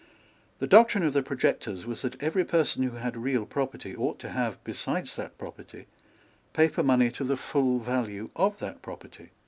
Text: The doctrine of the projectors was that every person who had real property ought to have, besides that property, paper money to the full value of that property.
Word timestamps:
The 0.57 0.65
doctrine 0.65 1.03
of 1.03 1.13
the 1.13 1.21
projectors 1.21 1.85
was 1.85 2.01
that 2.01 2.19
every 2.23 2.43
person 2.43 2.81
who 2.81 2.97
had 2.97 3.15
real 3.15 3.45
property 3.45 3.95
ought 3.95 4.17
to 4.21 4.29
have, 4.29 4.57
besides 4.63 5.15
that 5.15 5.37
property, 5.37 5.85
paper 6.53 6.81
money 6.81 7.11
to 7.11 7.23
the 7.23 7.37
full 7.37 7.77
value 7.77 8.31
of 8.35 8.57
that 8.57 8.81
property. 8.81 9.29